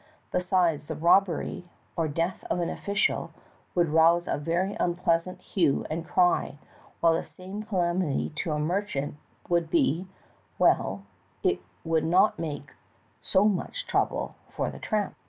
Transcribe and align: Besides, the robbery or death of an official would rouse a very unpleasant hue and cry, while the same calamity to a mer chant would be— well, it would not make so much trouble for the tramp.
Besides, 0.31 0.87
the 0.87 0.95
robbery 0.95 1.63
or 1.95 2.07
death 2.07 2.43
of 2.49 2.59
an 2.59 2.71
official 2.71 3.29
would 3.75 3.89
rouse 3.89 4.23
a 4.25 4.39
very 4.39 4.73
unpleasant 4.79 5.39
hue 5.41 5.85
and 5.91 6.03
cry, 6.07 6.57
while 7.01 7.13
the 7.13 7.23
same 7.23 7.61
calamity 7.61 8.31
to 8.37 8.51
a 8.53 8.57
mer 8.57 8.81
chant 8.81 9.13
would 9.47 9.69
be— 9.69 10.07
well, 10.57 11.03
it 11.43 11.61
would 11.83 12.03
not 12.03 12.39
make 12.39 12.71
so 13.21 13.45
much 13.47 13.85
trouble 13.85 14.33
for 14.49 14.71
the 14.71 14.79
tramp. 14.79 15.13